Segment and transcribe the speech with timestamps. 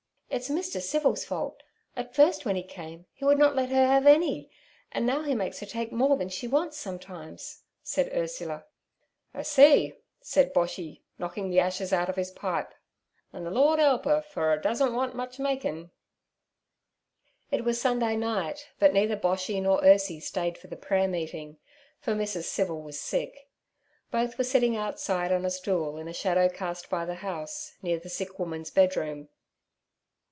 [0.33, 0.81] It's Mr.
[0.81, 1.61] Civil's fault.
[1.93, 4.49] At first when he came he would not let her have any,
[4.93, 8.63] and now he makes her take more than she wants sometimes' said Ursula.
[9.33, 12.73] 'I see' said Boshy, Knocking the ashes out of his pipe.
[13.33, 15.91] 'An' ther Lord 'elp 'er, fer 'er doesn't wunt much makin'!'
[17.51, 21.57] It was Sunday night, but neither Boshy nor Ursie stayed for the prayer meeting,
[21.99, 22.45] for Mrs.
[22.45, 23.49] Civil was sick.
[24.11, 27.99] Both were sitting outside on a stool in a shadow cast by the house, near
[27.99, 29.27] the sick woman's bedroom.